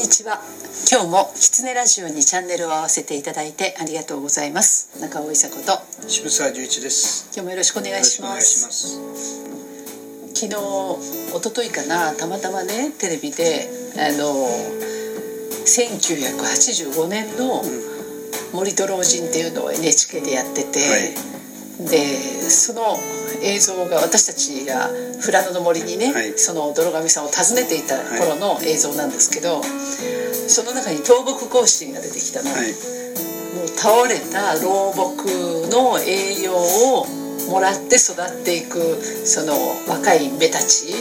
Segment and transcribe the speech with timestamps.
[0.00, 0.40] にちは。
[0.90, 4.98] 今日も狐ラジオにチャンネルを合わせていただいてありがとうございます。
[4.98, 5.78] 中尾伊佐子と。
[6.08, 7.28] 渋沢十一です。
[7.34, 8.96] 今日もよろしくお願いします。
[10.32, 13.68] 昨日一昨日かなたまたまねテレビで
[13.98, 14.48] あの
[15.68, 17.62] 1985年の
[18.54, 21.12] 森と老人っていうのを NHK でやってて、はい、
[21.88, 22.98] でその
[23.42, 24.88] 映像が私たちが
[25.22, 29.64] 富良野の森にね、はい、その泥神さんを訪ねていた頃の映像なんですけど、はい、
[30.50, 32.72] その中に倒木行進が出てきたの、はい、
[33.56, 37.06] もう倒れた老木の栄養を
[37.50, 38.78] もらって育っていく
[39.26, 39.54] その
[39.88, 40.94] 若い芽たち。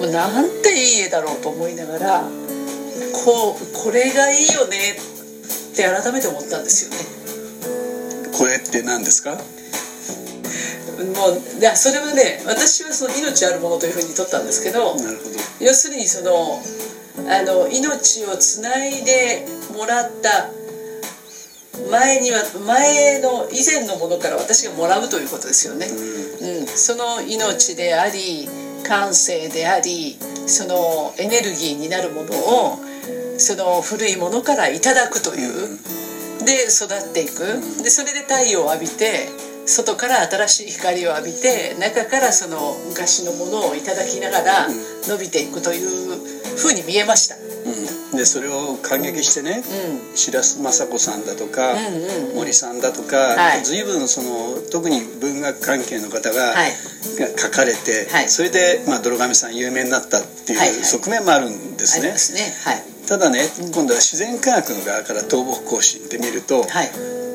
[0.00, 2.24] もうなんていい絵だろうと思いながら
[3.24, 7.21] こうこれがいいよねって改めて思ったんですよね。
[8.42, 9.38] これって何ですか？
[9.38, 9.42] もう
[11.60, 14.96] でそれはね私はその命あるものというふうに取ったんですけど
[15.60, 16.60] 要するにその
[17.30, 19.46] あの命をつないで
[19.78, 20.50] もらった
[21.88, 28.48] 前には前の以前のものから私がもらうということですよね、うん、その命であり
[28.82, 32.80] 感性でありそのエネルギーになるものを
[33.38, 35.78] その古いものからいただくという
[36.44, 37.82] で育っていく。
[37.82, 39.28] でそれで太陽を浴びて
[39.66, 44.66] 外から新しい光を浴びて中からその昔のものをいただきながら
[45.06, 46.18] 伸びていくという
[46.56, 47.36] ふうに見えました。
[47.36, 49.62] うん、でそれを感激してね、
[50.10, 56.54] うん、白洲雅子さんだとか、うんうん、森さんだとか、はい、随分その特に文学関係の方が
[57.38, 62.10] 書かれて、はい、それで、まあ、泥神さん有名になったっていう側面もあるんですね。
[62.64, 63.40] はい、ただね、
[63.74, 66.64] 今度は自然科学の側から倒木行進って見ると、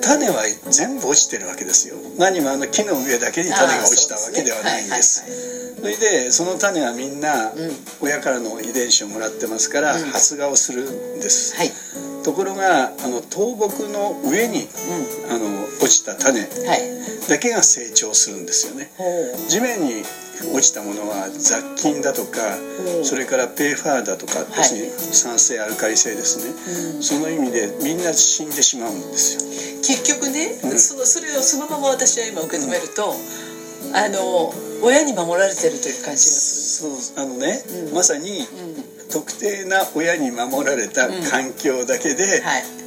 [0.00, 1.96] 種は全部落ちてるわけですよ。
[2.18, 5.66] 何もあの木の上だけに種が落ちたわけではないんです。
[5.76, 7.52] それでその種はみんな
[8.00, 11.70] 親からの遺伝子をもらってますから発芽をするんです、はい、
[12.24, 14.66] ところがあの倒木の上に、
[15.28, 16.40] うん、あの落ちた種
[17.28, 18.90] だけが成長するんですよね、
[19.48, 20.02] 地面に
[20.52, 22.40] 落ちたものは雑菌だとか、
[23.02, 29.40] それからペーファーだとか、要するに酸性アルカリ性ですね、その意味でみんな死んでしまうんですよ。
[29.82, 33.14] 結局ね、そのそれをそのまま私は今受け止めると、
[33.94, 34.52] あの
[34.82, 36.96] 親に守られてるという感じがする。
[36.96, 37.62] そうあのね、
[37.94, 38.46] まさに、
[39.10, 42.42] 特定な親に守られた環境だけで、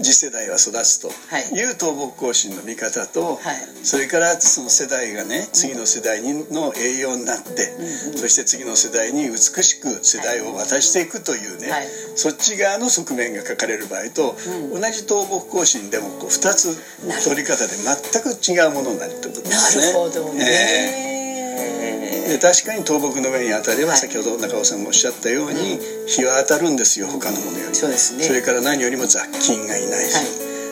[0.00, 1.62] 次世代は育つとい。
[1.64, 3.38] う倒木行進の見方と、
[3.82, 7.72] それからその世代がね次の世代の栄養になって、
[8.16, 11.68] そして次の世代に美しく世代を渡していくというね、
[12.16, 14.36] そっち側の側面が書かれる場合と、
[14.72, 19.86] 同じ倒木行進でもこう2つ取り方で全く違うものになるということですね。
[19.86, 21.11] なるほどね、えー
[22.28, 27.74] で確かに倒木の上に当たれば、先ほど中尾さんもおっしゃったように、日は当たるんですよ他のものより。
[27.74, 28.24] そうですね。
[28.24, 30.08] それから何よりも雑菌がいない。
[30.08, 30.16] し、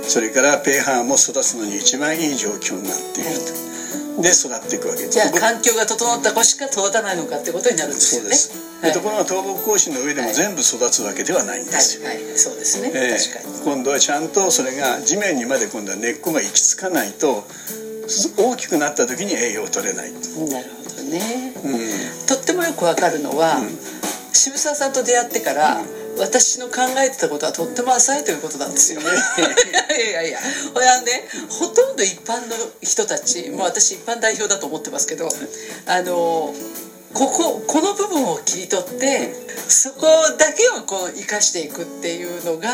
[0.08, 3.30] それからペーハーも育つのに一番いい状況になっている
[4.16, 5.18] と、で育っていくわけです。
[5.18, 8.34] じゃあ環境が整った子しか育たないのかってことになるんですよね。
[8.34, 12.18] そうです、ところが倒木更新の上でも全部育つわけではないんですよ、はい。
[12.36, 13.60] そうですね、えー、確かに。
[13.64, 17.44] 今度はちゃんとそれが地面にまで今度は根っこが行き着かないと
[18.36, 20.79] 大きくなった時に栄養を取れないなるほど
[21.10, 23.68] ね、うん、とってもよくわかるのは、うん、
[24.32, 25.80] 渋沢さんと出会ってから、
[26.18, 29.00] 私の考えてたことはとっても浅いということなんですよ。
[29.00, 29.06] ね。
[29.06, 30.28] いやいや。
[30.28, 30.38] いや
[30.74, 35.28] これはねほとんど一般の人たちもう私一般代表だと思ってますけど
[35.86, 36.52] あの
[37.12, 39.32] こここの部分を切り取って
[39.68, 40.06] そこ
[40.38, 42.68] だけをこう生かしていくっていうのが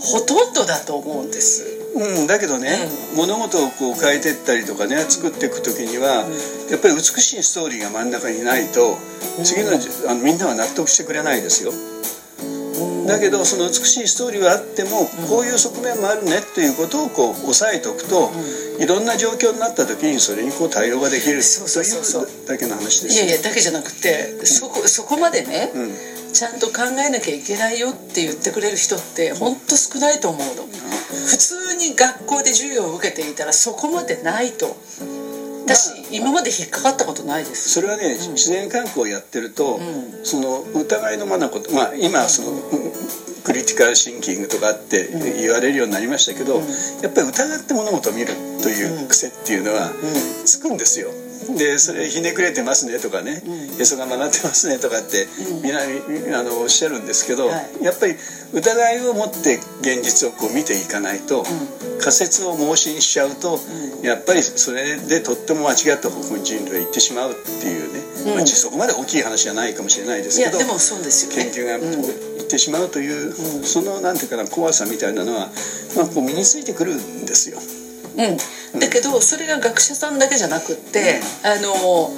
[0.00, 1.71] ほとんどだと思うんです。
[1.94, 6.32] うん、だけどね、うん、物事をこう変えていったりとかね作っていく時には、うん、
[6.70, 8.96] やっぱり美しいストーリーが真ん中にないと、
[9.44, 9.70] 次の
[10.10, 11.72] あのみんなは納得してくれないですよ。
[13.06, 18.30] だけどその美しいストーリーはあってもこういう側面もあるねっていうことをこう押さえておくと
[18.78, 25.70] いろんな状況になった時にそれにこう対応ができるというだけの話ですいやいやだけじゃなくてそこそこまでね、
[26.32, 30.64] ちゃんと考えなきゃいけないよって言ってくれる人って本当少ないと思うの。
[30.64, 34.76] 普通に学校で授業を受けていたらそこまでないと。
[35.64, 37.70] 私、まあ、今まで引っかかったことないです。
[37.70, 42.60] それはね、うん、自然観光をやってると、うん、その疑いのまなことまあ今その、
[43.44, 45.08] クリティカルシンキングとかって
[45.38, 46.60] 言われるようになりましたけど、
[47.02, 48.28] やっぱり疑って物事を見る
[48.62, 49.90] という癖っていうのは
[50.44, 51.10] つくんですよ。
[51.56, 53.42] でそれひねくれてますねとかね、
[53.78, 55.26] へそが曲がってますねとかって
[55.62, 58.14] みんなあのおっしゃるんですけど、やっぱり
[58.52, 61.44] 疑いを持って現実をこう見ていかないと、
[62.00, 63.58] 仮説を盲信しちゃうと、
[64.02, 67.92] やっぱりそれでとっても間違った方向に人類は行ってしまうっていう
[68.26, 73.32] ね、まあ、そこまで大きい話じゃないかもしれないですけどでもそうですよ、ね、研究が行ってしまうという、
[73.64, 75.48] そのなんていうかな怖さみたいなのは、
[75.96, 77.58] まあ、こう身についてくるんですよ。
[78.16, 82.10] うん、だけどそれが学者さんだけじゃなくって、あの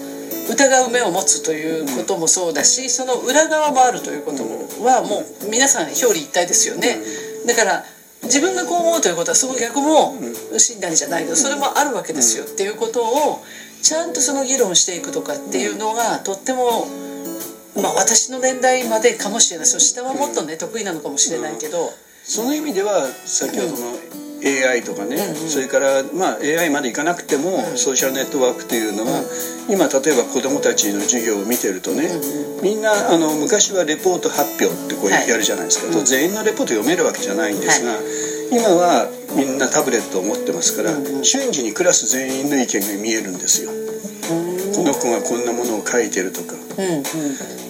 [0.51, 4.43] 疑う目を持つということもそうだしその裏側もあるということ
[4.85, 6.99] はもう皆さん表裏一体ですよね。
[7.47, 7.85] だから
[8.25, 10.15] 自分がこう思うということはその逆も
[10.59, 12.45] 診断じゃないけどそれもあるわけですよ。
[12.45, 13.43] っていうことを
[13.83, 16.87] ちゃんとその議論していくとかっていうのがとっても
[17.77, 19.67] まあ私の年代までかもしれない。
[19.67, 21.93] そ下はもっとね得意なのかもしれないけど。
[22.27, 29.25] その意味では先ほどの AI とかね、うんうん、それから、まあ、AI までいかなくても、ソーシャルネットワークというのは、
[29.69, 32.11] 今例えば子どもたちの授業を見てるとね、
[32.63, 38.01] みんなあの昔はレポート発表ってこうやるじゃないですか、はい、全員のレポート読めるわけじゃないんですが、はい、
[38.53, 40.93] 今はみんなタブレットを持ってますから、
[41.25, 43.84] 瞬時にクラス全員の意見が見えるんですよ。
[44.75, 46.55] この子がこんなものを書いてるとか、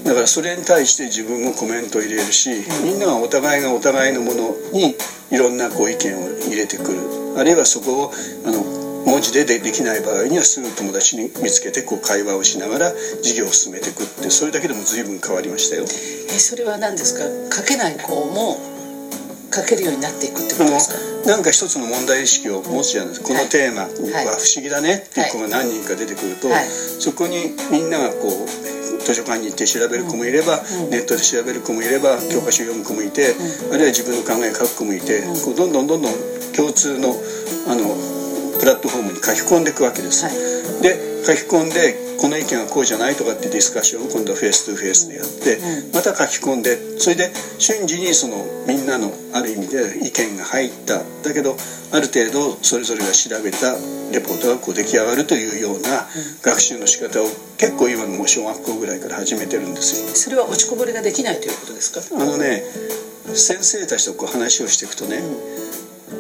[0.05, 2.51] だからそれに対して自分もコメントを入れるし、
[2.83, 4.95] みんながお互いがお互いのものに
[5.31, 6.99] いろんなこう意見を入れてくる。
[7.37, 8.13] あるいはそこを
[8.47, 8.63] あの
[9.05, 15.83] 文字でできない場合にはすぐ友達に見つけてこう会話をしながら授業を進めていくってそれだけでも随分変わりましたよ。
[15.85, 15.87] え
[16.39, 17.19] それは何です
[17.51, 17.57] か？
[17.63, 18.57] 書けない子も
[19.53, 21.14] 書けるようになっていくってことですか？
[21.27, 23.89] なんか一つの問題意識を持つじゃないですか、このテーマは
[24.37, 26.49] 不思議だねっていう子が何人か出てくると、
[27.01, 28.65] そこにみんながこう
[29.05, 33.37] 図書館に行って調べる子もいれば、うん、ネットで調べる子もいれば教科書読む子もいて、
[33.69, 36.13] うん、あるいは自分の考えを書く子もいて、うん、こうどんどんどんどん
[36.57, 37.13] 共通の
[37.69, 37.95] あの
[38.59, 40.25] プラットフォームに書き込んでいくわけです。
[40.25, 45.59] はい、で書き込んでこの意見はこうじゃないとかってディスカッションを今度はフェイス2フェイスでやって、
[45.93, 51.03] また書き込んでそれで瞬時にそのみんなのある意味で意見が入った。
[51.23, 51.57] だけど
[51.93, 53.73] ある程度それぞれが調べた
[54.13, 56.07] レポートがこう出来上がるというような
[56.43, 57.27] 学習の仕方を
[57.57, 60.15] 結構今のもう小学校ぐらいから始めてるんですよ。
[60.15, 62.01] それは落ちこぼれができないということですか？
[62.21, 62.63] あのね
[63.35, 65.19] 先生たちとこう話をしていくとね、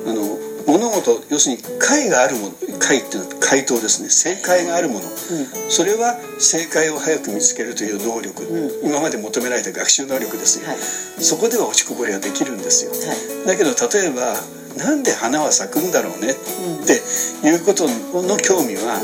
[0.04, 0.22] うん、あの
[0.66, 4.08] 物事要するに解があるもの解っていう回答ですね。
[4.08, 10.78] 正解があるもの、うん、それは正解を早く見つけるという能力、うん、今まで求められた学習能力ですよ、はい、
[11.22, 14.34] そこでは落ちこぼれができるんですよ、はい、だけど例えば
[14.76, 16.34] なんで花は咲くんだろうねっ
[16.86, 17.00] て
[17.46, 18.98] いうことの興味は、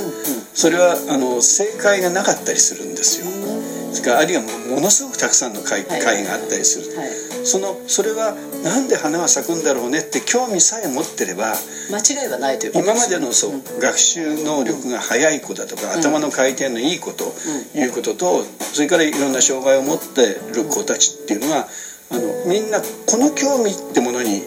[0.53, 8.35] それはあの正解がなかったりするんですよ、あるいはものすごくたくさんの解,、解があったりする、はいそのそれは
[8.65, 11.55] なんで花は咲くんだろうねって興味さえ持ってれば
[11.91, 17.33] 間違いはないという今までのそう、うん、学習能力が速い子だとか、うん、頭の回転のいい子と
[17.75, 21.67] いうことと、それからいろんな障害を持ってる子たちっていうのは
[22.11, 24.43] あのみんなこの興味ってものに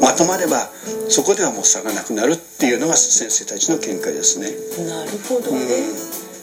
[0.00, 0.68] まとまれば
[1.08, 4.50] そこではもう差がなくなるっていうのが先生たちの見解ですね。
[4.88, 5.62] なるほどね、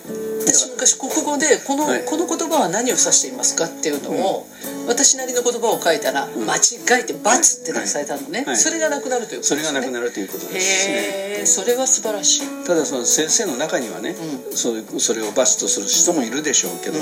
[0.10, 0.46] うん。
[0.46, 6.59] 私昔国語でこのはい、この言葉は何を指していますかっていうのを、うん、私なりの言葉を書いたら、間違
[7.00, 7.15] えて「×」
[7.62, 9.56] って出されたのね、それがなくなるということですね。
[9.56, 12.41] それがなくなるということですへえそれは素晴らしい。
[12.65, 14.15] ただその先生の中にはね、
[14.50, 17.00] うん、そうそれを×とする人もいるでしょうけど、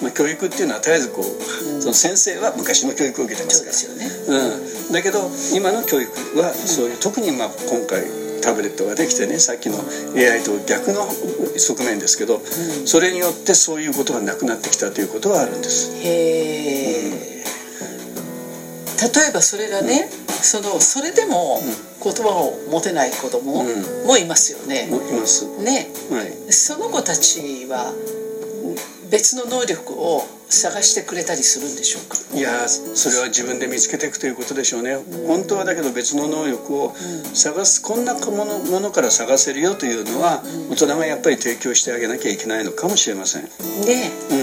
[0.00, 3.72] まあ、教育っていうのは絶えずこう、その先生は昔の教育を受けてますから。
[3.74, 4.56] そうですよね、
[4.86, 9.78] うん、だけど今の教育はそういう、特にまあ今回タブレットができてねさっきの
[10.16, 11.08] AI と逆の
[11.58, 12.42] 側面ですけど、うん、
[12.86, 15.96] それによってそういうことがなくなってきたということはあるんです。
[15.96, 17.16] へえ、うん、例
[19.28, 21.60] えばそれがね、うん、そのそれでも
[22.02, 23.64] 言葉を持てない子供
[24.06, 25.46] もいますよね、います。
[25.62, 27.92] ね、はい、その子たちは
[29.10, 32.16] 別の能力を探してくれたりするんでしょうか？
[32.36, 36.94] いやそれは自分で見つけていくということでしょうね、うん、本当はだけど別の能力を
[37.34, 43.42] 探す、こんなものものから探せるよというのは、うん、大人がやっぱり提供してあげなきゃいけないのかもしれません。
[43.42, 43.48] ね
[44.30, 44.34] う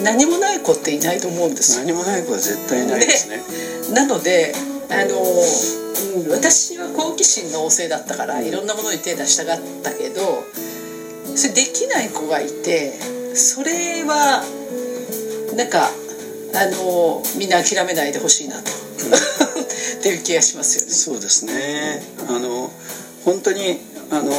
[0.00, 0.04] ん。
[0.04, 3.40] 何もない子っていないと思うんです何もない子は絶対いないですね。
[3.94, 4.54] なので
[4.90, 5.14] あの
[6.30, 10.44] 私は好奇心の旺盛だったからいろんなものに手出したがったけど
[11.36, 12.92] それできない子がいて
[13.34, 14.42] それは
[15.56, 15.88] なんか
[16.54, 18.70] あのみんな諦めないでほしいなと、
[19.98, 20.92] っていう気がしますよね。
[20.92, 22.00] そうですね。
[22.28, 22.70] あの
[23.24, 23.80] 本当に
[24.10, 24.32] あの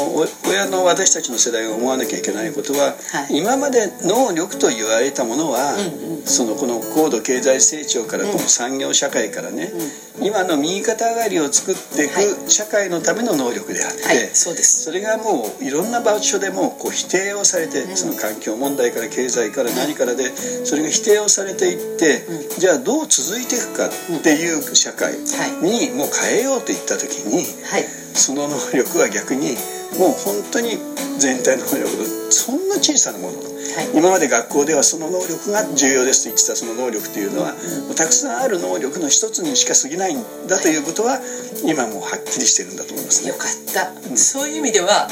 [0.48, 9.72] 親の私たちの世代が思わなきゃいけないことは、はい、今まで能力と言われたものは、うんうん、そのこの高度経済成長からこの産業社会からね、
[10.20, 14.84] うん、今の右肩上がりを作っていく社会のための能力であって、はい、そうです。
[14.84, 25.14] それがもういろんな場所でもこう否定をされて、うん、その環境問題から経済から何からでそれが否定をされていって、うん、じゃあどう続いていくかっていう社会
[25.62, 29.55] にもう変えようといった時に、はい、その能力は逆に
[30.00, 30.78] もう本当に
[31.18, 37.54] 全体の能力そんな小さなもの、はい、今まで学校ではその能力が重要ですと言ってたその能力というのは、
[37.90, 41.20] うん、たくさんある能力の一つにしか過ぎないんだということは、
[41.66, 43.30] 今もはっきりしてるんだと思いますね。
[43.32, 45.08] よかった、うん、そういう意味では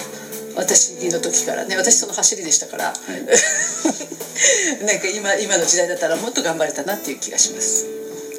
[0.55, 3.25] 私の時からね私その走りでしたから、はい、
[4.85, 7.85] なんか今今の時代だったらもっと頑張れたなっていう気がします。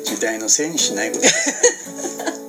[0.04, 1.24] 時代のせいにしないこと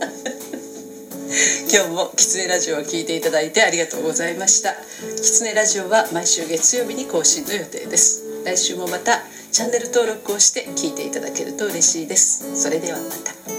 [1.72, 4.75] 今日もキツネラジオを聞いていただいてありがとうございました。
[5.15, 8.24] キツネラジオは毎週月曜日に更新の予定です。
[8.46, 12.44] 来週もまたチャンネル登録をして聞いていただけると嬉しいです。
[12.56, 13.55] それではまた。